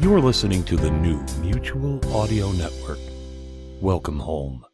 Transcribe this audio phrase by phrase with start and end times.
[0.00, 2.98] You are listening to the new Mutual Audio Network.
[3.82, 4.64] Welcome home.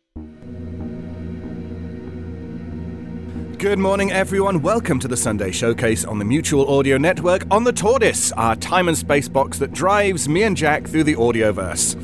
[3.58, 4.62] Good morning, everyone.
[4.62, 8.86] Welcome to the Sunday Showcase on the Mutual Audio Network on the TARDIS, our time
[8.86, 11.96] and space box that drives me and Jack through the audioverse.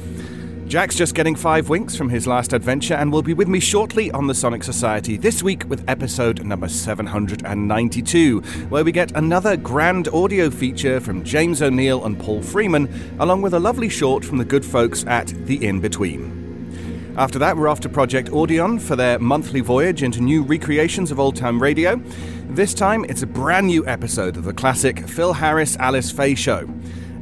[0.73, 4.11] Jack's just getting five winks from his last adventure and will be with me shortly
[4.13, 8.41] on the Sonic Society this week with episode number 792,
[8.71, 12.89] where we get another grand audio feature from James O'Neill and Paul Freeman,
[13.21, 17.13] along with a lovely short from the good folks at The In Between.
[17.19, 21.21] After that, we're off to Project Audion for their monthly voyage into new recreations of
[21.21, 21.97] old time radio.
[22.49, 26.67] This time, it's a brand new episode of the classic Phil Harris Alice Faye show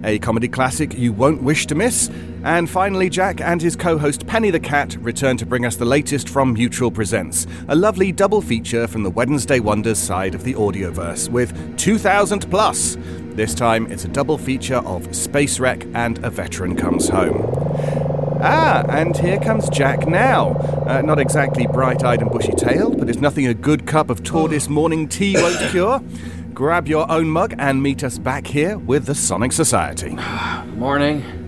[0.04, 2.10] a comedy classic you won't wish to miss.
[2.44, 5.84] And finally, Jack and his co host Penny the Cat return to bring us the
[5.84, 10.54] latest from Mutual Presents, a lovely double feature from the Wednesday Wonders side of the
[10.54, 12.96] audioverse with 2000 plus.
[13.32, 17.46] This time, it's a double feature of Space Wreck and A Veteran Comes Home.
[18.42, 20.52] Ah, and here comes Jack now.
[20.86, 24.22] Uh, not exactly bright eyed and bushy tailed, but it's nothing a good cup of
[24.22, 26.02] TARDIS morning tea won't cure.
[26.60, 30.14] Grab your own mug and meet us back here with the Sonic Society.
[30.76, 31.39] Morning.